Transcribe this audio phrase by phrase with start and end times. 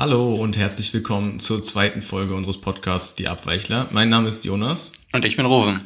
[0.00, 3.86] Hallo und herzlich willkommen zur zweiten Folge unseres Podcasts Die Abweichler.
[3.90, 4.92] Mein Name ist Jonas.
[5.12, 5.82] Und ich bin Ruven.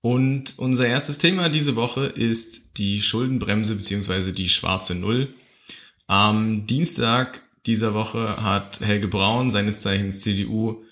[0.00, 4.32] Und unser erstes Thema diese Woche ist die Schuldenbremse bzw.
[4.32, 5.34] die schwarze Null.
[6.06, 10.82] Am Dienstag dieser Woche hat Helge Braun, seines Zeichens CDU,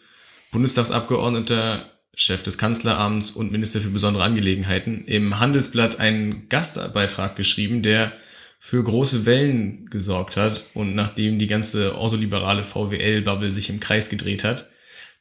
[0.50, 8.12] Bundestagsabgeordneter, Chef des Kanzleramts und Minister für besondere Angelegenheiten, im Handelsblatt einen Gastbeitrag geschrieben, der
[8.58, 14.44] für große Wellen gesorgt hat und nachdem die ganze ordoliberale VWL-Bubble sich im Kreis gedreht
[14.44, 14.68] hat.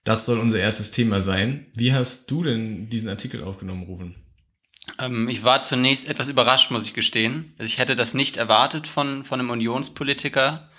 [0.03, 1.67] Das soll unser erstes Thema sein.
[1.76, 4.15] Wie hast du denn diesen Artikel aufgenommen, Rufen?
[4.99, 7.53] Ähm, ich war zunächst etwas überrascht, muss ich gestehen.
[7.59, 10.70] Also ich hätte das nicht erwartet von, von einem Unionspolitiker.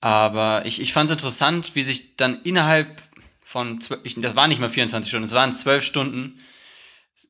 [0.00, 3.02] Aber ich, ich fand es interessant, wie sich dann innerhalb
[3.40, 6.38] von, ich, das war nicht mal 24 Stunden, es waren zwölf Stunden,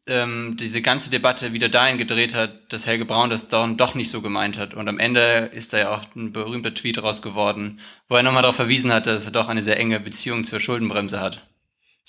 [0.09, 4.11] ähm, diese ganze Debatte wieder dahin gedreht hat, dass Helge Braun das dann doch nicht
[4.11, 4.75] so gemeint hat.
[4.75, 8.43] Und am Ende ist da ja auch ein berühmter Tweet raus geworden, wo er nochmal
[8.43, 11.47] darauf verwiesen hat, dass er doch eine sehr enge Beziehung zur Schuldenbremse hat.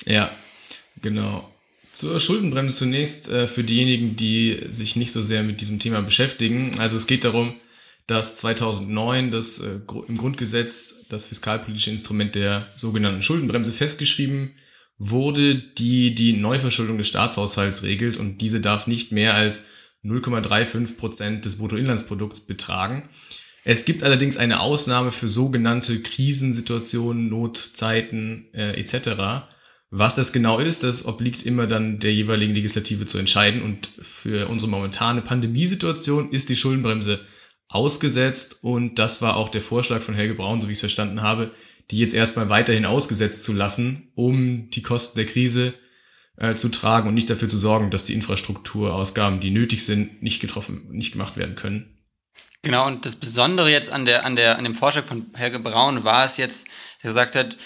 [0.05, 0.31] Ja,
[1.01, 1.49] genau.
[1.91, 6.79] Zur Schuldenbremse zunächst äh, für diejenigen, die sich nicht so sehr mit diesem Thema beschäftigen.
[6.79, 7.55] Also es geht darum,
[8.07, 14.66] dass 2009 das äh, im Grundgesetz das fiskalpolitische Instrument der sogenannten Schuldenbremse festgeschrieben wurde,
[14.99, 19.63] die die Neuverschuldung des Staatshaushalts regelt und diese darf nicht mehr als
[20.03, 23.09] 0,35 Prozent des Bruttoinlandsprodukts betragen.
[23.63, 29.45] Es gibt allerdings eine Ausnahme für sogenannte Krisensituationen, Notzeiten äh, etc.
[29.89, 33.61] Was das genau ist, das obliegt immer dann der jeweiligen Legislative zu entscheiden.
[33.61, 37.19] Und für unsere momentane Pandemiesituation ist die Schuldenbremse
[37.67, 38.59] ausgesetzt.
[38.61, 41.51] Und das war auch der Vorschlag von Helge Braun, so wie ich es verstanden habe,
[41.91, 45.73] die jetzt erstmal weiterhin ausgesetzt zu lassen, um die Kosten der Krise
[46.37, 50.41] äh, zu tragen und nicht dafür zu sorgen, dass die Infrastrukturausgaben, die nötig sind, nicht
[50.41, 51.97] getroffen, nicht gemacht werden können.
[52.61, 56.03] Genau, und das Besondere jetzt an der, an der, an dem Vorschlag von Helge Braun
[56.03, 56.67] war es jetzt,
[57.01, 57.57] der gesagt hat,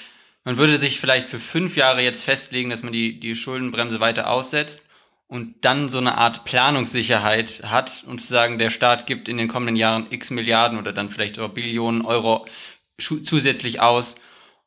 [0.43, 4.29] man würde sich vielleicht für fünf Jahre jetzt festlegen, dass man die, die Schuldenbremse weiter
[4.29, 4.85] aussetzt
[5.27, 9.47] und dann so eine Art Planungssicherheit hat und zu sagen, der Staat gibt in den
[9.47, 12.45] kommenden Jahren x Milliarden oder dann vielleicht auch Billionen Euro
[12.97, 14.15] zusätzlich aus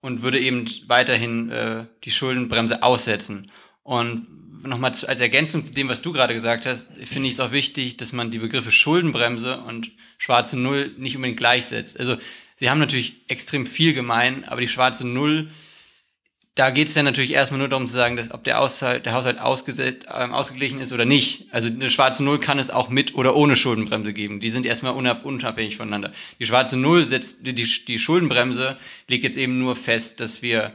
[0.01, 3.51] und würde eben weiterhin äh, die Schuldenbremse aussetzen.
[3.83, 4.27] Und
[4.63, 7.97] nochmal als Ergänzung zu dem, was du gerade gesagt hast, finde ich es auch wichtig,
[7.97, 11.99] dass man die Begriffe Schuldenbremse und schwarze Null nicht unbedingt gleichsetzt.
[11.99, 12.17] Also
[12.57, 15.51] sie haben natürlich extrem viel gemein, aber die schwarze Null
[16.55, 19.13] da geht es ja natürlich erstmal nur darum zu sagen, dass, ob der Haushalt, der
[19.13, 21.47] Haushalt ähm, ausgeglichen ist oder nicht.
[21.51, 24.39] Also eine schwarze Null kann es auch mit oder ohne Schuldenbremse geben.
[24.39, 26.13] Die sind erstmal unabhängig voneinander.
[26.39, 28.77] Die schwarze Null setzt, die, die Schuldenbremse
[29.09, 30.73] legt jetzt eben nur fest, dass wir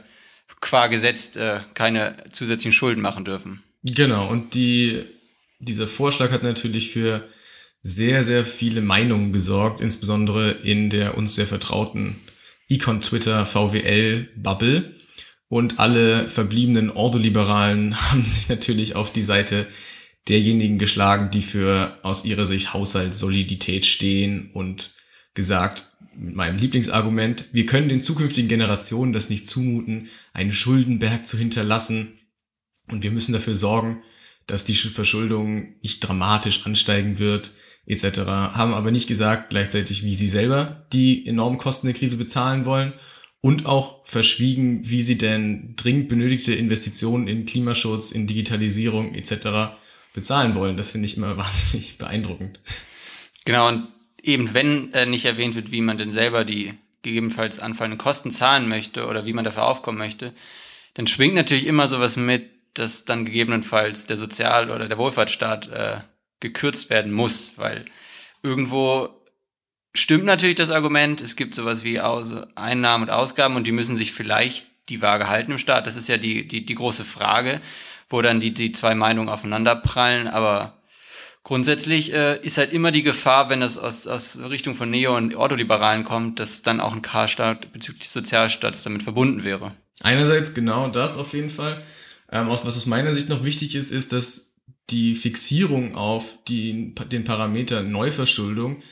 [0.60, 3.62] qua Gesetz äh, keine zusätzlichen Schulden machen dürfen.
[3.82, 5.02] Genau, und die,
[5.60, 7.26] dieser Vorschlag hat natürlich für
[7.82, 12.16] sehr, sehr viele Meinungen gesorgt, insbesondere in der uns sehr vertrauten
[12.68, 14.94] Econ Twitter VWL Bubble.
[15.50, 19.66] Und alle verbliebenen Ordoliberalen haben sich natürlich auf die Seite
[20.28, 24.92] derjenigen geschlagen, die für aus ihrer Sicht Haushaltssolidität stehen und
[25.34, 31.36] gesagt, mit meinem Lieblingsargument, wir können den zukünftigen Generationen das nicht zumuten, einen Schuldenberg zu
[31.36, 32.18] hinterlassen
[32.88, 34.02] und wir müssen dafür sorgen,
[34.46, 37.52] dass die Verschuldung nicht dramatisch ansteigen wird,
[37.86, 38.20] etc.
[38.20, 42.92] Haben aber nicht gesagt gleichzeitig, wie sie selber die enormen Kosten der Krise bezahlen wollen
[43.40, 49.78] und auch verschwiegen, wie sie denn dringend benötigte Investitionen in Klimaschutz, in Digitalisierung etc.
[50.12, 50.76] bezahlen wollen.
[50.76, 52.60] Das finde ich immer wahnsinnig beeindruckend.
[53.44, 53.88] Genau, und
[54.22, 58.68] eben wenn äh, nicht erwähnt wird, wie man denn selber die gegebenenfalls anfallenden Kosten zahlen
[58.68, 60.34] möchte oder wie man dafür aufkommen möchte,
[60.94, 65.96] dann schwingt natürlich immer sowas mit, dass dann gegebenenfalls der Sozial- oder der Wohlfahrtsstaat äh,
[66.40, 67.84] gekürzt werden muss, weil
[68.42, 69.08] irgendwo
[69.94, 73.96] stimmt natürlich das Argument, es gibt sowas wie Aus Einnahmen und Ausgaben und die müssen
[73.96, 75.86] sich vielleicht die Waage halten im Staat.
[75.86, 77.60] Das ist ja die, die, die große Frage,
[78.08, 80.80] wo dann die, die zwei Meinungen aufeinander prallen, aber
[81.42, 85.34] grundsätzlich äh, ist halt immer die Gefahr, wenn es aus, aus Richtung von Neo- und
[85.34, 89.74] Ordoliberalen kommt, dass dann auch ein K-Staat bezüglich des Sozialstaats damit verbunden wäre.
[90.02, 91.82] Einerseits genau das auf jeden Fall.
[92.32, 94.54] Ähm, was aus meiner Sicht noch wichtig ist, ist, dass
[94.90, 98.82] die Fixierung auf die, den Parameter Neuverschuldung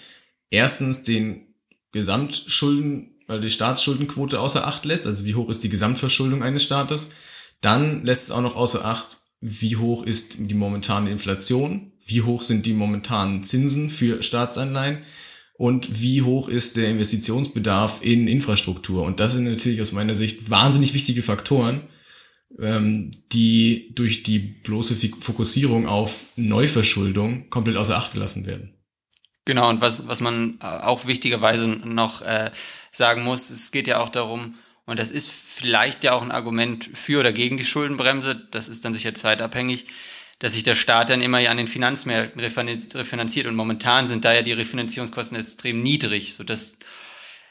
[0.51, 1.55] erstens den
[1.93, 7.11] Gesamtschulden, weil die Staatsschuldenquote außer Acht lässt, also wie hoch ist die Gesamtverschuldung eines Staates.
[7.61, 12.43] Dann lässt es auch noch außer Acht, wie hoch ist die momentane Inflation, wie hoch
[12.43, 15.03] sind die momentanen Zinsen für Staatsanleihen
[15.55, 19.03] und wie hoch ist der Investitionsbedarf in Infrastruktur.
[19.03, 21.83] Und das sind natürlich aus meiner Sicht wahnsinnig wichtige Faktoren,
[22.59, 28.78] ähm, die durch die bloße Fokussierung auf Neuverschuldung komplett außer Acht gelassen werden.
[29.49, 32.51] Genau, und was, was man auch wichtigerweise noch äh,
[32.93, 36.91] sagen muss, es geht ja auch darum, und das ist vielleicht ja auch ein Argument
[36.93, 39.87] für oder gegen die Schuldenbremse, das ist dann sicher zeitabhängig,
[40.39, 44.35] dass sich der Staat dann immer ja an den Finanzmärkten refinanziert und momentan sind da
[44.35, 46.75] ja die Refinanzierungskosten extrem niedrig, sodass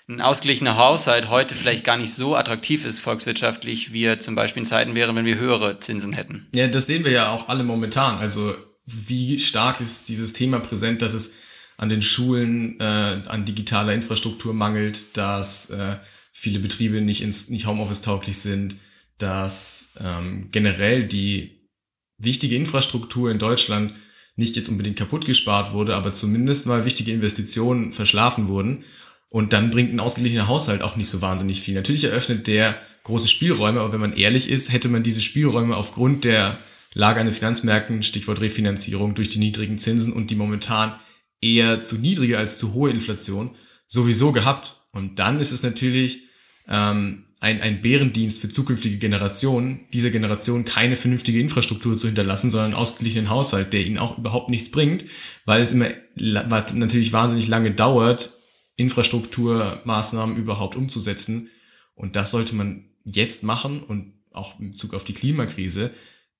[0.07, 4.61] ein ausgeglichener Haushalt heute vielleicht gar nicht so attraktiv ist volkswirtschaftlich, wie er zum Beispiel
[4.61, 6.45] in Zeiten wäre, wenn wir höhere Zinsen hätten.
[6.53, 8.19] Ja, das sehen wir ja auch alle momentan.
[8.19, 8.53] Also
[8.85, 11.33] wie stark ist dieses Thema präsent, dass es
[11.77, 15.97] an den Schulen äh, an digitaler Infrastruktur mangelt, dass äh,
[16.33, 18.75] viele Betriebe nicht, ins, nicht Homeoffice-tauglich sind,
[19.17, 21.69] dass ähm, generell die
[22.17, 23.93] wichtige Infrastruktur in Deutschland
[24.35, 28.83] nicht jetzt unbedingt kaputt gespart wurde, aber zumindest mal wichtige Investitionen verschlafen wurden.
[29.31, 31.73] Und dann bringt ein ausgeglichener Haushalt auch nicht so wahnsinnig viel.
[31.73, 36.23] Natürlich eröffnet der große Spielräume, aber wenn man ehrlich ist, hätte man diese Spielräume aufgrund
[36.23, 36.57] der
[36.93, 40.93] Lage an den Finanzmärkten, Stichwort Refinanzierung durch die niedrigen Zinsen und die momentan
[41.41, 43.55] eher zu niedrige als zu hohe Inflation
[43.87, 44.81] sowieso gehabt.
[44.91, 46.23] Und dann ist es natürlich
[46.67, 52.71] ähm, ein, ein Bärendienst für zukünftige Generationen, dieser Generation keine vernünftige Infrastruktur zu hinterlassen, sondern
[52.71, 55.05] einen ausgeglichenen Haushalt, der ihnen auch überhaupt nichts bringt,
[55.45, 58.33] weil es immer natürlich wahnsinnig lange dauert,
[58.75, 61.49] Infrastrukturmaßnahmen überhaupt umzusetzen.
[61.93, 65.91] Und das sollte man jetzt machen und auch in Bezug auf die Klimakrise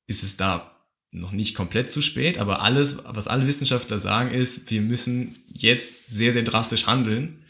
[0.07, 0.76] ist es da
[1.11, 6.09] noch nicht komplett zu spät, aber alles, was alle Wissenschaftler sagen, ist, wir müssen jetzt
[6.09, 7.43] sehr, sehr drastisch handeln.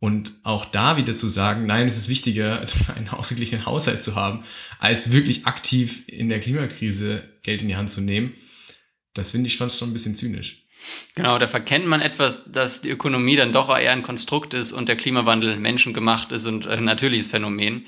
[0.00, 4.44] Und auch da wieder zu sagen, nein, es ist wichtiger, einen ausgeglichenen Haushalt zu haben,
[4.78, 8.34] als wirklich aktiv in der Klimakrise Geld in die Hand zu nehmen,
[9.14, 10.64] das finde ich schon ein bisschen zynisch.
[11.14, 14.88] Genau, da verkennt man etwas, dass die Ökonomie dann doch eher ein Konstrukt ist und
[14.88, 17.86] der Klimawandel menschengemacht ist und ein natürliches Phänomen.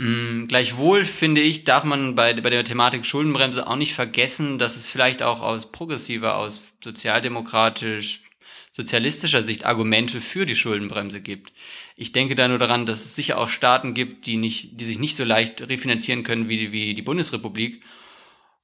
[0.00, 4.76] Ähm, gleichwohl finde ich, darf man bei, bei der Thematik Schuldenbremse auch nicht vergessen, dass
[4.76, 8.22] es vielleicht auch aus progressiver, aus sozialdemokratisch,
[8.72, 11.52] sozialistischer Sicht Argumente für die Schuldenbremse gibt.
[11.96, 14.98] Ich denke da nur daran, dass es sicher auch Staaten gibt, die, nicht, die sich
[14.98, 17.82] nicht so leicht refinanzieren können wie, wie die Bundesrepublik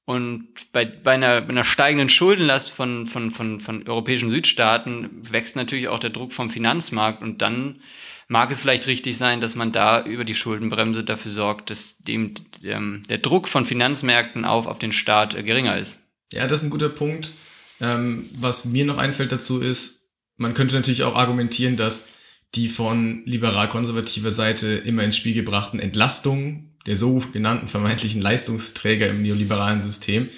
[0.06, 5.56] und bei, bei, einer, bei einer steigenden Schuldenlast von, von, von, von europäischen Südstaaten wächst
[5.56, 7.82] natürlich auch der Druck vom Finanzmarkt und dann
[8.28, 12.34] mag es vielleicht richtig sein, dass man da über die Schuldenbremse dafür sorgt, dass dem,
[12.62, 16.00] dem der Druck von Finanzmärkten auf, auf den Staat äh, geringer ist.
[16.32, 17.32] Ja, das ist ein guter Punkt.
[17.80, 22.08] Ähm, was mir noch einfällt dazu ist, man könnte natürlich auch argumentieren, dass
[22.54, 29.22] die von liberal-konservativer Seite immer ins Spiel gebrachten Entlastungen der so genannten vermeintlichen Leistungsträger im
[29.22, 30.28] neoliberalen System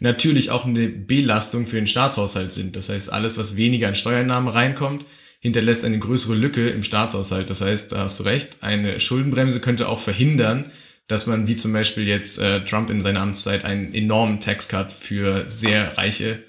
[0.00, 2.76] natürlich auch eine Belastung für den Staatshaushalt sind.
[2.76, 5.04] Das heißt, alles, was weniger an Steuernahmen reinkommt,
[5.40, 7.48] hinterlässt eine größere Lücke im Staatshaushalt.
[7.50, 10.70] Das heißt, da hast du recht, eine Schuldenbremse könnte auch verhindern,
[11.06, 15.48] dass man wie zum Beispiel jetzt äh, Trump in seiner Amtszeit einen enormen Taxcut für
[15.48, 16.44] sehr reiche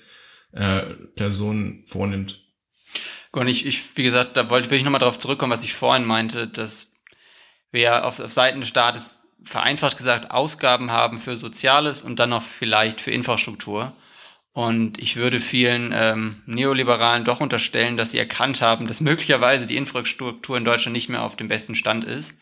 [0.51, 0.81] äh,
[1.15, 2.43] Personen vornimmt.
[3.31, 6.47] Und ich, ich, wie gesagt, da wollte ich nochmal darauf zurückkommen, was ich vorhin meinte,
[6.47, 6.93] dass
[7.71, 12.43] wir auf, auf Seiten des Staates vereinfacht gesagt Ausgaben haben für Soziales und dann noch
[12.43, 13.93] vielleicht für Infrastruktur.
[14.59, 19.77] Und ich würde vielen ähm, Neoliberalen doch unterstellen, dass sie erkannt haben, dass möglicherweise die
[19.77, 22.39] Infrastruktur in Deutschland nicht mehr auf dem besten Stand ist.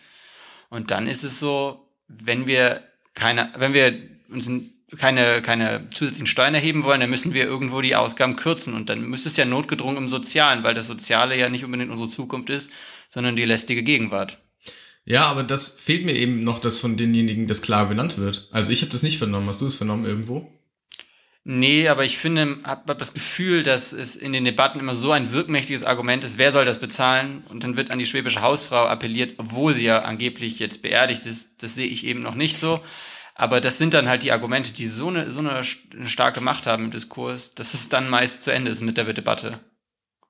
[0.69, 2.81] Und dann ist es so, wenn wir
[3.13, 3.95] keine, wenn wir
[4.31, 4.49] uns
[4.97, 8.73] keine, keine zusätzlichen Steuern erheben wollen, dann müssen wir irgendwo die Ausgaben kürzen.
[8.73, 12.09] Und dann müsste es ja notgedrungen im Sozialen, weil das Soziale ja nicht unbedingt unsere
[12.09, 12.71] Zukunft ist,
[13.09, 14.39] sondern die lästige Gegenwart.
[15.05, 18.47] Ja, aber das fehlt mir eben noch, dass von denjenigen das klar benannt wird.
[18.51, 19.47] Also ich habe das nicht vernommen.
[19.47, 20.51] Hast du es vernommen irgendwo?
[21.49, 25.13] Nee, aber ich finde, habe hab das Gefühl, dass es in den Debatten immer so
[25.13, 27.41] ein wirkmächtiges Argument ist, wer soll das bezahlen?
[27.47, 31.63] Und dann wird an die schwäbische Hausfrau appelliert, obwohl sie ja angeblich jetzt beerdigt ist.
[31.63, 32.81] Das sehe ich eben noch nicht so.
[33.33, 36.83] Aber das sind dann halt die Argumente, die so eine, so eine starke Macht haben
[36.83, 39.61] im Diskurs, dass es dann meist zu Ende ist mit der Debatte.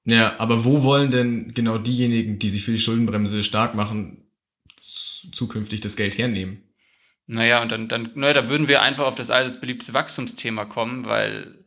[0.06, 4.30] Ja, aber wo wollen denn genau diejenigen, die sich für die Schuldenbremse stark machen,
[4.76, 6.62] zukünftig das Geld hernehmen.
[7.28, 11.06] Naja, und dann, dann naja, da würden wir einfach auf das allseits beliebte Wachstumsthema kommen,
[11.06, 11.66] weil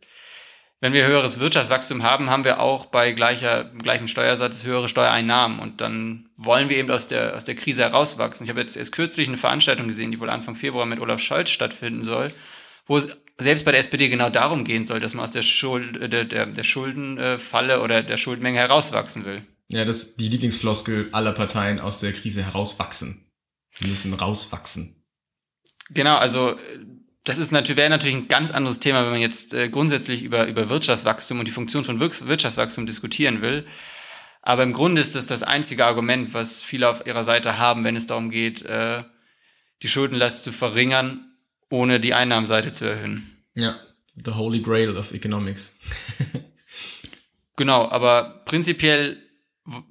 [0.81, 5.83] wenn wir höheres Wirtschaftswachstum haben, haben wir auch bei gleicher, gleichem Steuersatz höhere Steuereinnahmen und
[5.83, 8.45] dann wollen wir eben aus der, aus der Krise herauswachsen.
[8.45, 11.51] Ich habe jetzt erst kürzlich eine Veranstaltung gesehen, die wohl Anfang Februar mit Olaf Scholz
[11.51, 12.33] stattfinden soll,
[12.87, 16.13] wo es selbst bei der SPD genau darum gehen soll, dass man aus der, Schuld,
[16.13, 19.43] der, der, der Schuldenfalle oder der Schuldmenge herauswachsen will.
[19.71, 23.31] Ja, das ist die Lieblingsfloskel aller Parteien aus der Krise herauswachsen.
[23.79, 25.00] Wir müssen rauswachsen.
[25.91, 26.55] Genau, also
[27.25, 30.47] das ist natürlich, wäre natürlich ein ganz anderes Thema, wenn man jetzt äh, grundsätzlich über,
[30.47, 33.67] über Wirtschaftswachstum und die Funktion von Wirtschaftswachstum diskutieren will.
[34.43, 37.97] Aber im Grunde ist das das einzige Argument, was viele auf ihrer Seite haben, wenn
[37.97, 39.03] es darum geht, äh,
[39.83, 41.37] die Schuldenlast zu verringern,
[41.69, 43.45] ohne die Einnahmenseite zu erhöhen.
[43.55, 43.79] Ja,
[44.25, 45.79] the holy grail of economics.
[47.61, 49.19] Genau, aber prinzipiell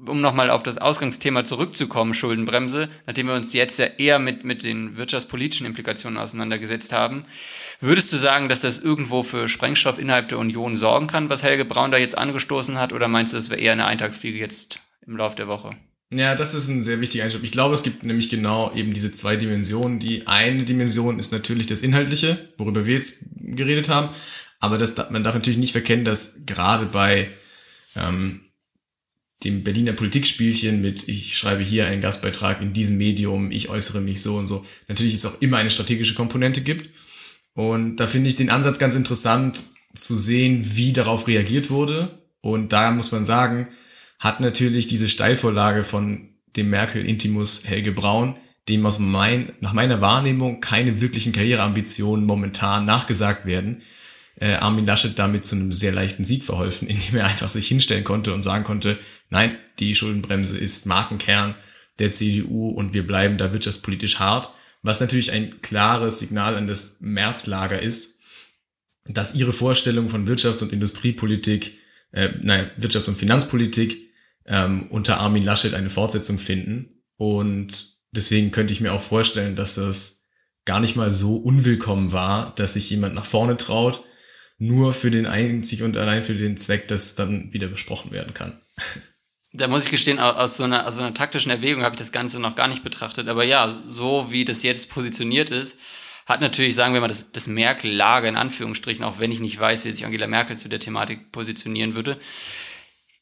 [0.05, 4.63] um nochmal auf das Ausgangsthema zurückzukommen, Schuldenbremse, nachdem wir uns jetzt ja eher mit, mit
[4.63, 7.25] den wirtschaftspolitischen Implikationen auseinandergesetzt haben,
[7.79, 11.65] würdest du sagen, dass das irgendwo für Sprengstoff innerhalb der Union sorgen kann, was Helge
[11.65, 15.17] Braun da jetzt angestoßen hat, oder meinst du, das wäre eher eine Eintagsfliege jetzt im
[15.17, 15.71] Laufe der Woche?
[16.12, 17.43] Ja, das ist ein sehr wichtiger Einschub.
[17.43, 20.00] Ich glaube, es gibt nämlich genau eben diese zwei Dimensionen.
[20.00, 24.09] Die eine Dimension ist natürlich das Inhaltliche, worüber wir jetzt geredet haben.
[24.59, 27.29] Aber das, man darf natürlich nicht verkennen, dass gerade bei
[27.95, 28.41] ähm,
[29.43, 34.22] dem Berliner Politikspielchen mit, ich schreibe hier einen Gastbeitrag in diesem Medium, ich äußere mich
[34.22, 36.89] so und so, natürlich es auch immer eine strategische Komponente gibt.
[37.53, 42.19] Und da finde ich den Ansatz ganz interessant zu sehen, wie darauf reagiert wurde.
[42.41, 43.69] Und da muss man sagen,
[44.19, 48.36] hat natürlich diese Steilvorlage von dem Merkel-Intimus Helge Braun,
[48.67, 53.81] dem aus mein, nach meiner Wahrnehmung keine wirklichen Karriereambitionen momentan nachgesagt werden,
[54.39, 58.03] äh, Armin Laschet damit zu einem sehr leichten Sieg verholfen, indem er einfach sich hinstellen
[58.03, 58.98] konnte und sagen konnte,
[59.29, 61.55] nein, die Schuldenbremse ist Markenkern
[62.00, 64.50] der CDU und wir bleiben da wirtschaftspolitisch hart,
[64.81, 68.19] was natürlich ein klares Signal an das Märzlager ist,
[69.05, 71.77] dass ihre Vorstellung von Wirtschafts- und Industriepolitik,
[72.12, 73.98] äh, nein, Wirtschafts- und Finanzpolitik
[74.46, 76.89] ähm, unter Armin Laschet eine Fortsetzung finden.
[77.17, 80.27] Und deswegen könnte ich mir auch vorstellen, dass das
[80.65, 84.03] gar nicht mal so unwillkommen war, dass sich jemand nach vorne traut,
[84.60, 88.62] nur für den einzig und allein für den Zweck, dass dann wieder besprochen werden kann.
[89.51, 92.39] Da muss ich gestehen, aus so einer, aus einer taktischen Erwägung habe ich das Ganze
[92.39, 93.30] noch gar nicht betrachtet.
[93.30, 95.80] Aber ja, so wie das jetzt positioniert ist,
[96.28, 99.86] hat natürlich, sagen wir mal, das, das Merkel-Lager in Anführungsstrichen, auch wenn ich nicht weiß,
[99.86, 102.20] wie sich Angela Merkel zu der Thematik positionieren würde,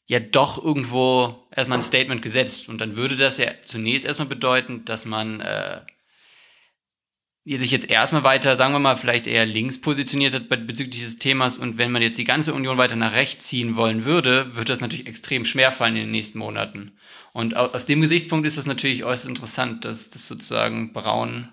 [0.06, 2.68] ja doch irgendwo erstmal ein Statement gesetzt.
[2.68, 5.80] Und dann würde das ja zunächst erstmal bedeuten, dass man äh,
[7.56, 11.56] sich jetzt erstmal weiter, sagen wir mal, vielleicht eher links positioniert hat bezüglich dieses Themas
[11.56, 14.80] und wenn man jetzt die ganze Union weiter nach rechts ziehen wollen würde, wird das
[14.82, 16.92] natürlich extrem schwer fallen in den nächsten Monaten.
[17.32, 21.48] Und aus dem Gesichtspunkt ist es natürlich äußerst interessant, dass das sozusagen Braun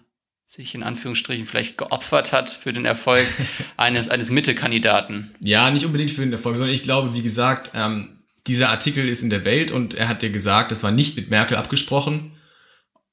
[0.45, 3.25] sich in Anführungsstrichen vielleicht geopfert hat für den Erfolg
[3.77, 5.33] eines, eines Mitte-Kandidaten.
[5.43, 9.23] Ja, nicht unbedingt für den Erfolg, sondern ich glaube, wie gesagt, ähm, dieser Artikel ist
[9.23, 12.31] in der Welt und er hat ja gesagt, das war nicht mit Merkel abgesprochen.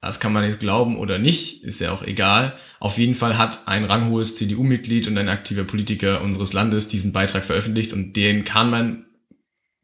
[0.03, 2.57] Das kann man jetzt glauben oder nicht, ist ja auch egal.
[2.81, 7.45] Auf jeden Fall hat ein ranghohes CDU-Mitglied und ein aktiver Politiker unseres Landes diesen Beitrag
[7.45, 9.07] veröffentlicht und den kann man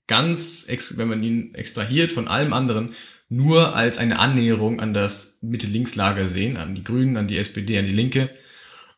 [0.09, 2.91] ganz, wenn man ihn extrahiert von allem anderen,
[3.29, 7.87] nur als eine Annäherung an das Mitte-Links-Lager sehen, an die Grünen, an die SPD, an
[7.87, 8.31] die Linke.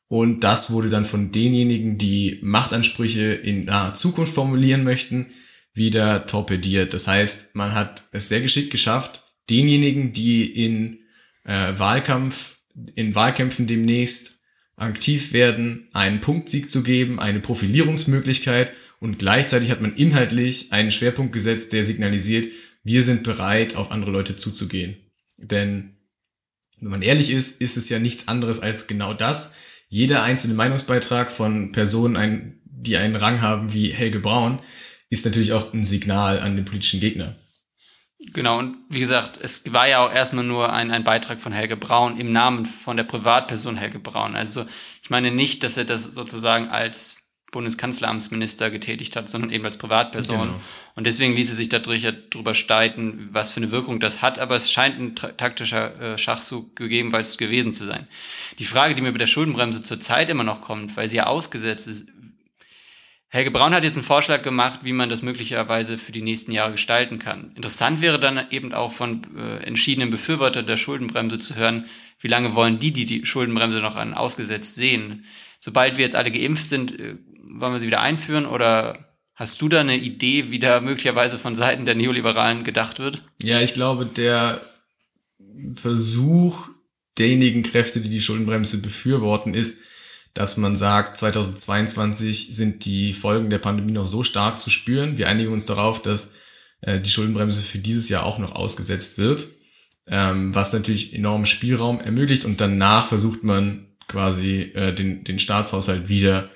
[0.08, 5.26] Und das wurde dann von denjenigen, die Machtansprüche in naher Zukunft formulieren möchten,
[5.74, 6.94] wieder torpediert.
[6.94, 10.99] Das heißt, man hat es sehr geschickt geschafft, denjenigen, die in
[11.44, 12.58] äh, Wahlkampf,
[12.94, 14.40] in Wahlkämpfen demnächst
[14.76, 21.32] aktiv werden, einen Punktsieg zu geben, eine Profilierungsmöglichkeit und gleichzeitig hat man inhaltlich einen Schwerpunkt
[21.32, 22.48] gesetzt, der signalisiert,
[22.82, 24.96] wir sind bereit, auf andere Leute zuzugehen.
[25.36, 25.96] Denn
[26.80, 29.54] wenn man ehrlich ist, ist es ja nichts anderes als genau das.
[29.88, 34.60] Jeder einzelne Meinungsbeitrag von Personen, die einen Rang haben wie Helge Braun,
[35.10, 37.36] ist natürlich auch ein Signal an den politischen Gegner.
[38.32, 41.76] Genau, und wie gesagt, es war ja auch erstmal nur ein, ein Beitrag von Helge
[41.76, 44.36] Braun im Namen von der Privatperson Helge Braun.
[44.36, 44.66] Also
[45.02, 47.16] ich meine nicht, dass er das sozusagen als
[47.50, 50.48] Bundeskanzleramtsminister getätigt hat, sondern eben als Privatperson.
[50.48, 50.60] Genau.
[50.94, 54.54] Und deswegen ließe sich dadurch ja drüber streiten, was für eine Wirkung das hat, aber
[54.54, 58.06] es scheint ein taktischer äh, Schachzug gegeben, weil es gewesen zu sein.
[58.58, 61.88] Die Frage, die mir bei der Schuldenbremse zurzeit immer noch kommt, weil sie ja ausgesetzt
[61.88, 62.06] ist,
[63.32, 66.72] Helge Braun hat jetzt einen Vorschlag gemacht, wie man das möglicherweise für die nächsten Jahre
[66.72, 67.52] gestalten kann.
[67.54, 71.86] Interessant wäre dann eben auch von äh, entschiedenen Befürwortern der Schuldenbremse zu hören,
[72.18, 75.24] wie lange wollen die, die die Schuldenbremse noch an ausgesetzt sehen.
[75.60, 77.18] Sobald wir jetzt alle geimpft sind, äh,
[77.52, 81.54] wollen wir sie wieder einführen oder hast du da eine Idee, wie da möglicherweise von
[81.54, 83.22] Seiten der Neoliberalen gedacht wird?
[83.40, 84.60] Ja, ich glaube, der
[85.76, 86.68] Versuch
[87.16, 89.78] derjenigen Kräfte, die die Schuldenbremse befürworten, ist,
[90.34, 95.18] dass man sagt, 2022 sind die Folgen der Pandemie noch so stark zu spüren.
[95.18, 96.32] Wir einigen uns darauf, dass
[96.82, 99.48] äh, die Schuldenbremse für dieses Jahr auch noch ausgesetzt wird,
[100.06, 106.08] ähm, was natürlich enormen Spielraum ermöglicht und danach versucht man quasi äh, den, den Staatshaushalt
[106.08, 106.50] wieder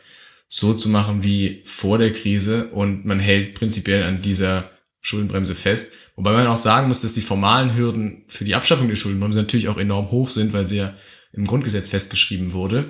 [0.48, 5.92] so zu machen wie vor der Krise und man hält prinzipiell an dieser Schuldenbremse fest.
[6.16, 9.68] Wobei man auch sagen muss, dass die formalen Hürden für die Abschaffung der Schuldenbremse natürlich
[9.68, 10.94] auch enorm hoch sind, weil sie ja
[11.32, 12.84] im Grundgesetz festgeschrieben wurde.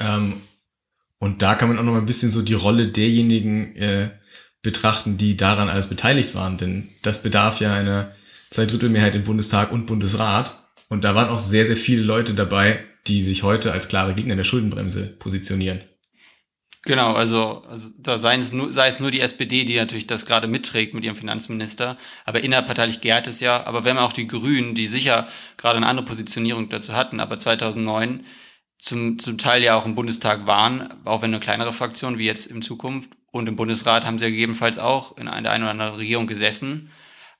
[0.00, 0.42] Ähm,
[1.18, 4.10] und da kann man auch noch mal ein bisschen so die Rolle derjenigen äh,
[4.62, 6.58] betrachten, die daran alles beteiligt waren.
[6.58, 8.12] Denn das bedarf ja einer
[8.50, 10.62] Zweidrittelmehrheit im Bundestag und Bundesrat.
[10.88, 14.36] Und da waren auch sehr, sehr viele Leute dabei, die sich heute als klare Gegner
[14.36, 15.80] der Schuldenbremse positionieren.
[16.86, 20.24] Genau, also, also da sei es, nur, sei es nur die SPD, die natürlich das
[20.24, 23.66] gerade mitträgt mit ihrem Finanzminister, aber innerparteilich gärt es ja.
[23.66, 25.26] Aber wenn man auch die Grünen, die sicher
[25.56, 28.24] gerade eine andere Positionierung dazu hatten, aber 2009
[28.78, 32.46] zum, zum Teil ja auch im Bundestag waren, auch wenn eine kleinere Fraktion wie jetzt
[32.46, 33.10] in Zukunft.
[33.30, 36.90] Und im Bundesrat haben sie ja gegebenenfalls auch in einer oder anderen Regierung gesessen.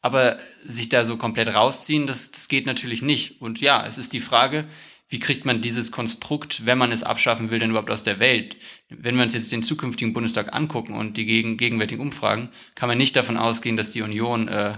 [0.03, 3.41] Aber sich da so komplett rausziehen, das, das geht natürlich nicht.
[3.41, 4.67] Und ja, es ist die Frage,
[5.09, 8.57] wie kriegt man dieses Konstrukt, wenn man es abschaffen will, denn überhaupt aus der Welt?
[8.89, 12.99] Wenn wir uns jetzt den zukünftigen Bundestag angucken und die gegen, gegenwärtigen Umfragen, kann man
[12.99, 14.75] nicht davon ausgehen, dass die Union äh,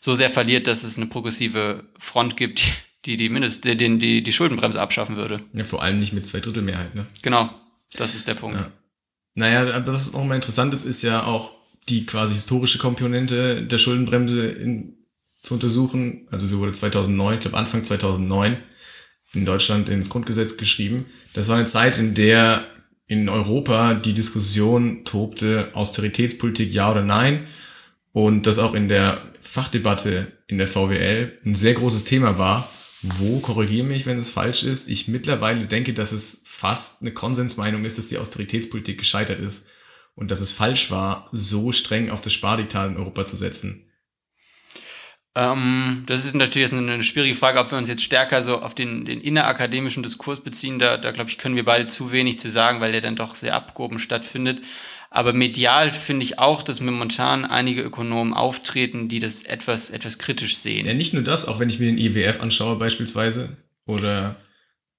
[0.00, 4.32] so sehr verliert, dass es eine progressive Front gibt, die die, Mindest, die, die, die
[4.32, 5.40] Schuldenbremse abschaffen würde.
[5.52, 7.06] Ja, vor allem nicht mit Zweidrittelmehrheit, ne?
[7.22, 7.50] Genau,
[7.96, 8.60] das ist der Punkt.
[8.60, 8.70] Ja.
[9.34, 11.50] Naja, was auch mal interessant ist, ist ja auch
[11.88, 14.94] die quasi historische Komponente der Schuldenbremse in,
[15.42, 16.28] zu untersuchen.
[16.30, 18.58] Also sie wurde 2009, ich glaube Anfang 2009,
[19.34, 21.06] in Deutschland ins Grundgesetz geschrieben.
[21.32, 22.66] Das war eine Zeit, in der
[23.06, 27.46] in Europa die Diskussion tobte, Austeritätspolitik ja oder nein.
[28.12, 32.70] Und das auch in der Fachdebatte in der VWL ein sehr großes Thema war,
[33.02, 37.84] wo, korrigiere mich, wenn es falsch ist, ich mittlerweile denke, dass es fast eine Konsensmeinung
[37.84, 39.64] ist, dass die Austeritätspolitik gescheitert ist
[40.14, 43.88] und dass es falsch war, so streng auf das Spardiktat in Europa zu setzen.
[45.34, 48.74] Ähm, das ist natürlich eine, eine schwierige Frage, ob wir uns jetzt stärker so auf
[48.74, 50.78] den, den innerakademischen Diskurs beziehen.
[50.78, 53.34] Da, da glaube ich, können wir beide zu wenig zu sagen, weil der dann doch
[53.34, 54.60] sehr abgehoben stattfindet.
[55.14, 60.56] Aber medial finde ich auch, dass momentan einige Ökonomen auftreten, die das etwas, etwas kritisch
[60.56, 60.86] sehen.
[60.86, 63.58] Ja, nicht nur das, auch wenn ich mir den IWF anschaue beispielsweise.
[63.84, 64.36] Oder,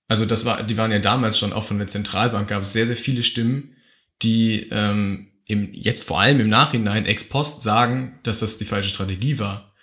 [0.07, 2.85] also das war, die waren ja damals schon auch von der Zentralbank, gab es sehr,
[2.85, 3.75] sehr viele Stimmen,
[4.21, 8.89] die ähm, im, jetzt vor allem im Nachhinein ex post sagen, dass das die falsche
[8.89, 9.73] Strategie war.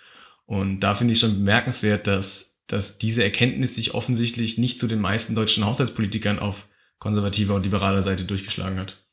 [0.45, 4.99] Und da finde ich schon bemerkenswert, dass, dass diese Erkenntnis sich offensichtlich nicht zu den
[4.99, 6.67] meisten deutschen Haushaltspolitikern auf
[6.99, 9.03] konservativer und liberaler Seite durchgeschlagen hat.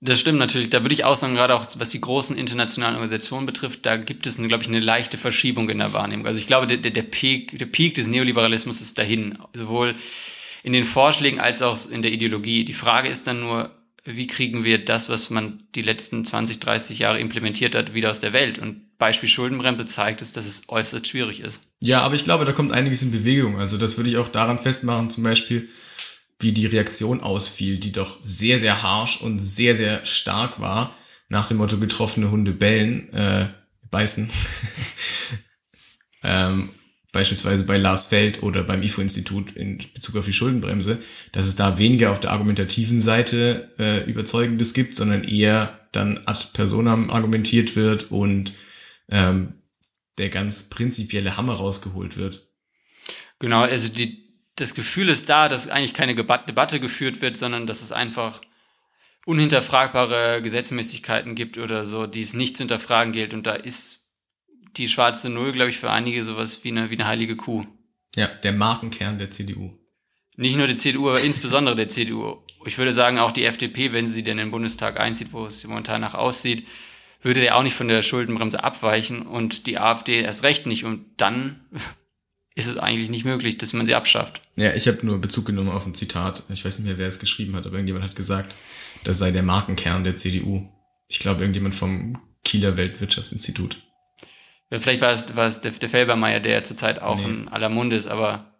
[0.00, 0.70] Das stimmt natürlich.
[0.70, 4.26] Da würde ich auch sagen, gerade auch was die großen internationalen Organisationen betrifft, da gibt
[4.26, 6.26] es, glaube ich, eine leichte Verschiebung in der Wahrnehmung.
[6.26, 9.94] Also ich glaube, der, der, Peak, der Peak des Neoliberalismus ist dahin, sowohl
[10.62, 12.64] in den Vorschlägen als auch in der Ideologie.
[12.64, 17.00] Die Frage ist dann nur, wie kriegen wir das, was man die letzten 20, 30
[17.00, 18.58] Jahre implementiert hat, wieder aus der Welt?
[18.58, 21.62] Und Beispiel Schuldenbremse zeigt es, dass es äußerst schwierig ist.
[21.82, 23.58] Ja, aber ich glaube, da kommt einiges in Bewegung.
[23.58, 25.68] Also das würde ich auch daran festmachen, zum Beispiel,
[26.40, 30.96] wie die Reaktion ausfiel, die doch sehr, sehr harsh und sehr, sehr stark war,
[31.28, 33.48] nach dem Motto getroffene Hunde bellen, äh,
[33.90, 34.30] beißen.
[36.22, 36.70] ähm,
[37.12, 40.98] beispielsweise bei Lars Feld oder beim IFO-Institut in Bezug auf die Schuldenbremse,
[41.32, 46.48] dass es da weniger auf der argumentativen Seite äh, Überzeugendes gibt, sondern eher dann ad
[46.52, 48.52] personam argumentiert wird und
[49.08, 49.54] ähm,
[50.18, 52.46] der ganz prinzipielle Hammer rausgeholt wird.
[53.38, 54.27] Genau, also die,
[54.60, 58.40] das Gefühl ist da, dass eigentlich keine Debatte geführt wird, sondern dass es einfach
[59.26, 63.34] unhinterfragbare Gesetzmäßigkeiten gibt oder so, die es nicht zu hinterfragen gilt.
[63.34, 64.08] Und da ist
[64.76, 67.66] die schwarze Null, glaube ich, für einige sowas wie eine, wie eine heilige Kuh.
[68.16, 69.78] Ja, der Markenkern der CDU.
[70.36, 72.42] Nicht nur der CDU, aber insbesondere der CDU.
[72.64, 75.66] Ich würde sagen, auch die FDP, wenn sie denn in den Bundestag einzieht, wo es
[75.66, 76.66] momentan nach aussieht,
[77.22, 80.84] würde der auch nicht von der Schuldenbremse abweichen und die AfD erst recht nicht.
[80.84, 81.60] Und dann
[82.58, 84.42] ist es eigentlich nicht möglich, dass man sie abschafft.
[84.56, 86.42] Ja, ich habe nur Bezug genommen auf ein Zitat.
[86.48, 88.52] Ich weiß nicht mehr, wer es geschrieben hat, aber irgendjemand hat gesagt,
[89.04, 90.68] das sei der Markenkern der CDU.
[91.06, 93.78] Ich glaube, irgendjemand vom Kieler Weltwirtschaftsinstitut.
[94.70, 97.30] Ja, vielleicht war es, war es der, der Felbermeier, der zurzeit auch nee.
[97.30, 98.58] in aller Munde ist, aber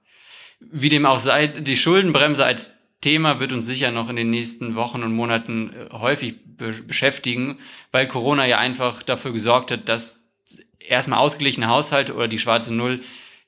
[0.60, 4.76] wie dem auch sei, die Schuldenbremse als Thema wird uns sicher noch in den nächsten
[4.76, 7.58] Wochen und Monaten äh, häufig be beschäftigen,
[7.90, 10.30] weil Corona ja einfach dafür gesorgt hat, dass
[10.78, 13.00] erstmal ausgeglichene Haushalte oder die schwarze Null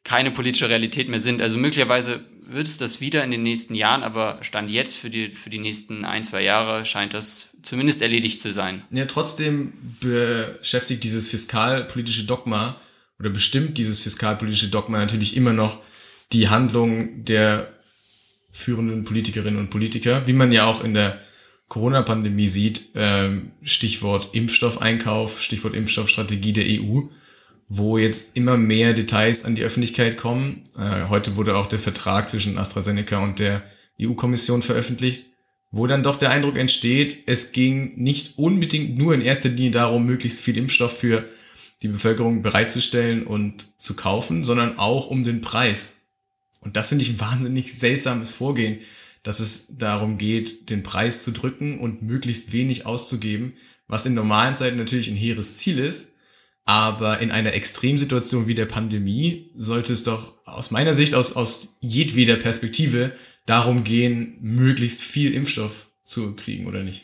[0.05, 1.43] keine politische Realität mehr sind.
[1.43, 5.33] Also möglicherweise wird es das wieder in den nächsten Jahren, aber Stand jetzt für die,
[5.33, 8.83] für die nächsten ein, zwei Jahre scheint das zumindest erledigt zu sein.
[8.91, 12.77] Ja, trotzdem beschäftigt dieses fiskalpolitische Dogma
[13.19, 15.79] oder bestimmt dieses fiskalpolitische Dogma natürlich immer noch
[16.33, 17.73] die Handlung der
[18.51, 21.21] führenden Politikerinnen und Politiker, wie man ja auch in der
[21.69, 27.03] Corona-Pandemie sieht, ähm, Stichwort Impfstoffeinkauf, Stichwort Impfstoffstrategie der EU,
[27.73, 30.65] wo jetzt immer mehr Details an die Öffentlichkeit kommen.
[30.77, 33.63] Äh, heute wurde auch der Vertrag zwischen AstraZeneca und der
[34.03, 35.27] EU-Kommission veröffentlicht,
[35.71, 40.05] wo dann doch der Eindruck entsteht, es ging nicht unbedingt nur in erster Linie darum,
[40.05, 41.29] möglichst viel Impfstoff für
[41.83, 46.01] die Bevölkerung bereitzustellen und zu kaufen, sondern auch um den Preis.
[46.61, 48.81] Und das finde ich ein wahnsinnig seltsames Vorgehen,
[49.23, 53.55] dass es darum geht, den Preis zu drücken und möglichst wenig auszugeben,
[53.87, 56.10] was in normalen Zeiten natürlich ein hehres Ziel ist.
[56.71, 61.79] Aber in einer Extremsituation wie der Pandemie sollte es doch aus meiner Sicht, aus, aus
[61.81, 63.13] jedweder Perspektive,
[63.45, 67.03] darum gehen, möglichst viel Impfstoff zu kriegen, oder nicht?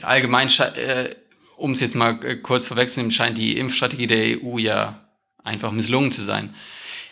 [0.00, 1.10] Allgemein, äh,
[1.58, 5.06] um es jetzt mal äh, kurz vorwegzunehmen, scheint die Impfstrategie der EU ja
[5.42, 6.54] einfach misslungen zu sein.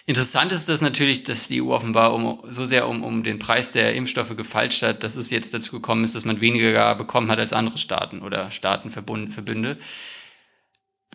[0.06, 3.70] Interessant ist das natürlich, dass die EU offenbar um, so sehr um, um den Preis
[3.70, 7.38] der Impfstoffe gefalscht hat, dass es jetzt dazu gekommen ist, dass man weniger bekommen hat
[7.38, 9.76] als andere Staaten oder Staatenverbünde.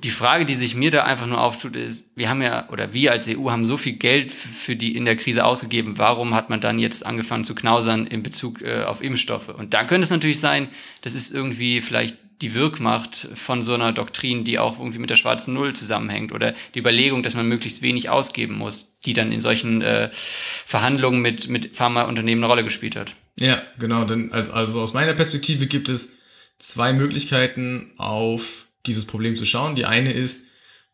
[0.03, 3.11] Die Frage, die sich mir da einfach nur auftut, ist, wir haben ja, oder wir
[3.11, 6.61] als EU haben so viel Geld für die in der Krise ausgegeben, warum hat man
[6.61, 9.49] dann jetzt angefangen zu knausern in Bezug äh, auf Impfstoffe?
[9.49, 10.67] Und da könnte es natürlich sein,
[11.01, 15.15] das ist irgendwie vielleicht die Wirkmacht von so einer Doktrin, die auch irgendwie mit der
[15.15, 19.41] schwarzen Null zusammenhängt oder die Überlegung, dass man möglichst wenig ausgeben muss, die dann in
[19.41, 23.15] solchen äh, Verhandlungen mit, mit Pharmaunternehmen eine Rolle gespielt hat.
[23.39, 24.03] Ja, genau.
[24.03, 26.13] Denn also, also aus meiner Perspektive gibt es
[26.59, 29.75] zwei Möglichkeiten, auf dieses Problem zu schauen.
[29.75, 30.47] Die eine ist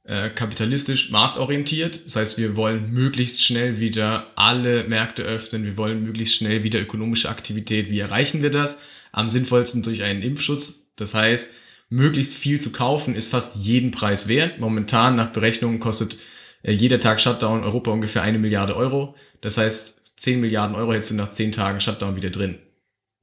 [0.03, 2.05] äh, kapitalistisch marktorientiert.
[2.05, 5.65] Das heißt, wir wollen möglichst schnell wieder alle Märkte öffnen.
[5.65, 7.89] Wir wollen möglichst schnell wieder ökonomische Aktivität.
[7.89, 8.81] Wie erreichen wir das?
[9.11, 11.51] Am sinnvollsten durch einen Impfschutz das heißt,
[11.89, 14.59] möglichst viel zu kaufen ist fast jeden Preis wert.
[14.59, 16.17] Momentan nach Berechnungen kostet
[16.63, 19.15] äh, jeder Tag Shutdown Europa ungefähr eine Milliarde Euro.
[19.41, 22.59] Das heißt, 10 Milliarden Euro hättest du nach 10 Tagen Shutdown wieder drin.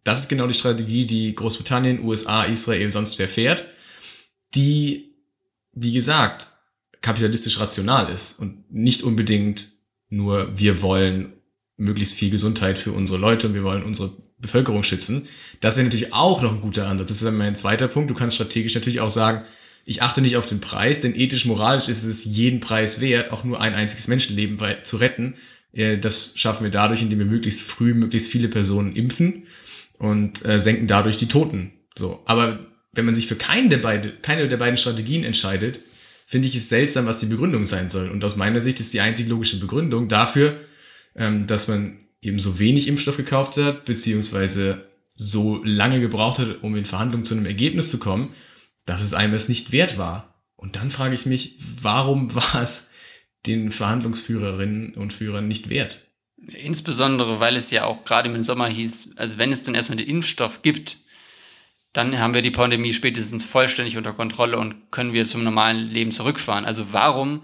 [0.02, 3.66] Das ist genau die Strategie, die Großbritannien, USA, Israel, sonst wer fährt,
[4.54, 5.14] die,
[5.72, 6.48] wie gesagt,
[7.00, 9.72] kapitalistisch rational ist und nicht unbedingt
[10.10, 11.32] nur wir wollen
[11.76, 15.28] möglichst viel Gesundheit für unsere Leute und wir wollen unsere Bevölkerung schützen.
[15.60, 17.08] Das wäre natürlich auch noch ein guter Ansatz.
[17.08, 18.10] Das wäre mein zweiter Punkt.
[18.10, 19.44] Du kannst strategisch natürlich auch sagen,
[19.86, 23.44] ich achte nicht auf den Preis, denn ethisch, moralisch ist es jeden Preis wert, auch
[23.44, 25.36] nur ein einziges Menschenleben zu retten.
[25.72, 29.46] Äh, das schaffen wir dadurch, indem wir möglichst früh möglichst viele Personen impfen
[29.98, 31.72] und äh, senken dadurch die Toten.
[31.96, 32.20] So.
[32.26, 35.80] Aber wenn man sich für keine der, beide, keine der beiden Strategien entscheidet,
[36.26, 38.08] finde ich es seltsam, was die Begründung sein soll.
[38.08, 40.60] Und aus meiner Sicht ist die einzig logische Begründung dafür,
[41.16, 46.76] ähm, dass man eben so wenig Impfstoff gekauft hat, beziehungsweise so lange gebraucht hat, um
[46.76, 48.34] in Verhandlungen zu einem Ergebnis zu kommen,
[48.86, 50.42] dass es einem es nicht wert war.
[50.56, 52.90] Und dann frage ich mich, warum war es
[53.46, 56.00] den Verhandlungsführerinnen und Führern nicht wert?
[56.46, 60.08] Insbesondere, weil es ja auch gerade im Sommer hieß, also wenn es dann erstmal den
[60.08, 60.98] Impfstoff gibt,
[61.92, 66.12] dann haben wir die Pandemie spätestens vollständig unter Kontrolle und können wir zum normalen Leben
[66.12, 66.64] zurückfahren.
[66.64, 67.42] Also warum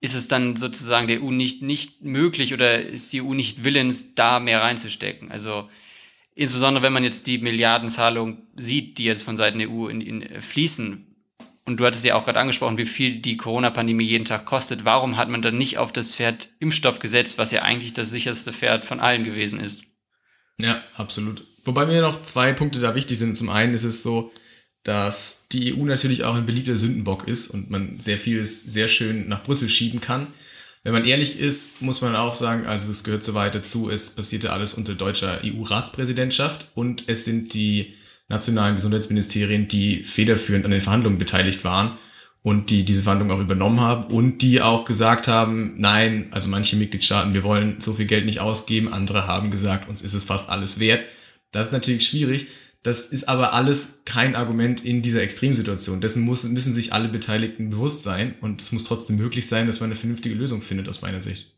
[0.00, 4.14] ist es dann sozusagen der EU nicht, nicht möglich oder ist die EU nicht willens,
[4.14, 5.32] da mehr reinzustecken?
[5.32, 5.68] Also
[6.34, 10.22] insbesondere wenn man jetzt die Milliardenzahlung sieht, die jetzt von Seiten der EU in, in,
[10.22, 11.02] äh, fließen.
[11.64, 14.84] Und du hattest ja auch gerade angesprochen, wie viel die Corona-Pandemie jeden Tag kostet.
[14.84, 18.52] Warum hat man dann nicht auf das Pferd Impfstoff gesetzt, was ja eigentlich das sicherste
[18.52, 19.82] Pferd von allen gewesen ist?
[20.60, 21.44] Ja, absolut.
[21.66, 23.36] Wobei mir noch zwei Punkte da wichtig sind.
[23.36, 24.32] Zum einen ist es so,
[24.82, 29.28] dass die EU natürlich auch ein beliebter Sündenbock ist und man sehr vieles sehr schön
[29.28, 30.28] nach Brüssel schieben kann.
[30.84, 34.10] Wenn man ehrlich ist, muss man auch sagen, also es gehört so weit dazu, es
[34.10, 37.94] passierte alles unter deutscher EU-Ratspräsidentschaft und es sind die
[38.28, 41.98] nationalen Gesundheitsministerien, die federführend an den Verhandlungen beteiligt waren
[42.42, 46.76] und die diese Verhandlungen auch übernommen haben und die auch gesagt haben, nein, also manche
[46.76, 50.48] Mitgliedstaaten, wir wollen so viel Geld nicht ausgeben, andere haben gesagt, uns ist es fast
[50.48, 51.02] alles wert.
[51.56, 52.48] Das ist natürlich schwierig,
[52.82, 56.00] das ist aber alles kein Argument in dieser Extremsituation.
[56.00, 59.80] Dessen muss, müssen sich alle Beteiligten bewusst sein und es muss trotzdem möglich sein, dass
[59.80, 61.52] man eine vernünftige Lösung findet, aus meiner Sicht.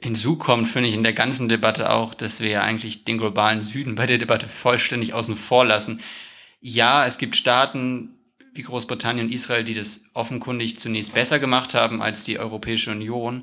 [0.00, 3.62] Hinzu kommt, finde ich, in der ganzen Debatte auch, dass wir ja eigentlich den globalen
[3.62, 6.00] Süden bei der Debatte vollständig außen vor lassen.
[6.60, 8.10] Ja, es gibt Staaten
[8.54, 13.42] wie Großbritannien und Israel, die das offenkundig zunächst besser gemacht haben als die Europäische Union.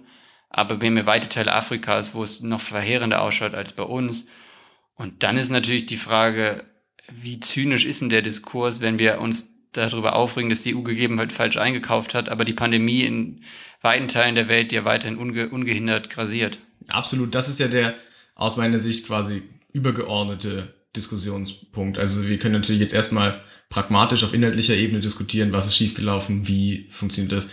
[0.49, 4.27] Aber wir haben ja weite Teile Afrikas, wo es noch verheerender ausschaut als bei uns.
[5.01, 6.63] Und dann ist natürlich die Frage,
[7.11, 11.33] wie zynisch ist denn der Diskurs, wenn wir uns darüber aufregen, dass die EU gegebenenfalls
[11.33, 13.41] falsch eingekauft hat, aber die Pandemie in
[13.81, 16.59] weiten Teilen der Welt ja weiterhin unge ungehindert grasiert.
[16.87, 17.95] Absolut, das ist ja der
[18.35, 19.41] aus meiner Sicht quasi
[19.73, 21.97] übergeordnete Diskussionspunkt.
[21.97, 26.85] Also wir können natürlich jetzt erstmal pragmatisch auf inhaltlicher Ebene diskutieren, was ist schiefgelaufen, wie
[26.89, 27.49] funktioniert das.